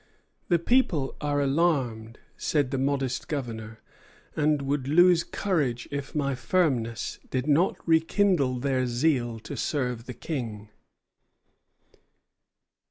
"The 0.47 0.57
people 0.57 1.15
are 1.21 1.39
alarmed," 1.39 2.17
said 2.35 2.71
the 2.71 2.79
modest 2.79 3.27
Governor, 3.27 3.81
"and 4.35 4.63
would 4.63 4.87
lose 4.87 5.23
courage 5.23 5.87
if 5.91 6.15
my 6.15 6.33
firmness 6.33 7.19
did 7.29 7.45
not 7.47 7.77
rekindle 7.87 8.57
their 8.61 8.87
zeal 8.87 9.37
to 9.41 9.55
serve 9.55 10.07
the 10.07 10.15
King." 10.15 10.69